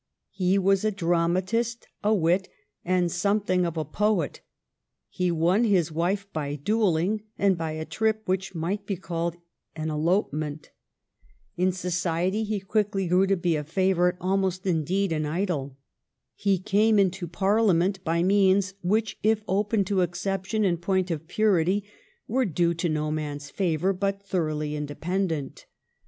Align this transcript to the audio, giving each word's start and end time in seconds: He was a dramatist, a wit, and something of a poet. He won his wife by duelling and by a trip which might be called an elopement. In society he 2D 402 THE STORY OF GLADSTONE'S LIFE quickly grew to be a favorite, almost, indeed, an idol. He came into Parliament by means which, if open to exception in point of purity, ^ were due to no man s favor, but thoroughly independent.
He 0.31 0.57
was 0.57 0.83
a 0.83 0.89
dramatist, 0.89 1.87
a 2.03 2.11
wit, 2.11 2.49
and 2.83 3.11
something 3.11 3.67
of 3.67 3.77
a 3.77 3.85
poet. 3.85 4.41
He 5.09 5.29
won 5.29 5.63
his 5.63 5.91
wife 5.91 6.25
by 6.33 6.55
duelling 6.55 7.21
and 7.37 7.55
by 7.55 7.73
a 7.73 7.85
trip 7.85 8.23
which 8.25 8.55
might 8.55 8.87
be 8.87 8.95
called 8.95 9.35
an 9.75 9.91
elopement. 9.91 10.71
In 11.55 11.71
society 11.71 12.43
he 12.43 12.59
2D 12.61 12.65
402 12.65 12.65
THE 12.65 12.65
STORY 12.65 12.65
OF 12.65 12.65
GLADSTONE'S 12.65 12.65
LIFE 12.65 12.67
quickly 12.67 13.07
grew 13.07 13.27
to 13.27 13.37
be 13.37 13.55
a 13.55 13.63
favorite, 13.63 14.15
almost, 14.19 14.65
indeed, 14.65 15.11
an 15.11 15.25
idol. 15.27 15.77
He 16.33 16.57
came 16.57 16.97
into 16.97 17.27
Parliament 17.27 18.03
by 18.03 18.23
means 18.23 18.73
which, 18.81 19.19
if 19.21 19.43
open 19.47 19.85
to 19.85 20.01
exception 20.01 20.65
in 20.65 20.77
point 20.77 21.11
of 21.11 21.27
purity, 21.27 21.81
^ 21.81 21.85
were 22.27 22.45
due 22.45 22.73
to 22.73 22.89
no 22.89 23.11
man 23.11 23.35
s 23.35 23.51
favor, 23.51 23.93
but 23.93 24.23
thoroughly 24.23 24.75
independent. 24.75 25.67